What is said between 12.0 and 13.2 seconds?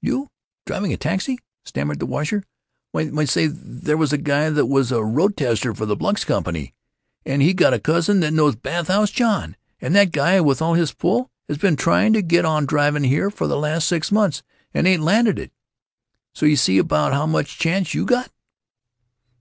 to get on drivin'